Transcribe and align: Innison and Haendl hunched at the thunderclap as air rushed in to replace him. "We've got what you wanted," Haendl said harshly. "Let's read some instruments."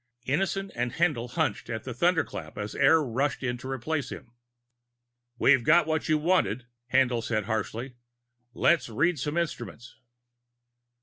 Innison 0.27 0.71
and 0.73 0.93
Haendl 0.93 1.29
hunched 1.33 1.69
at 1.69 1.83
the 1.83 1.93
thunderclap 1.93 2.57
as 2.57 2.73
air 2.73 3.03
rushed 3.03 3.43
in 3.43 3.59
to 3.59 3.69
replace 3.69 4.09
him. 4.09 4.31
"We've 5.37 5.63
got 5.63 5.85
what 5.85 6.09
you 6.09 6.17
wanted," 6.17 6.65
Haendl 6.91 7.21
said 7.23 7.43
harshly. 7.43 7.97
"Let's 8.55 8.89
read 8.89 9.19
some 9.19 9.37
instruments." 9.37 9.97